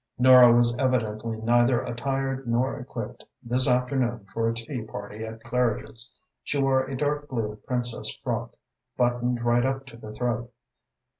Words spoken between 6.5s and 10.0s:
wore a dark blue princess frock, buttoned right up to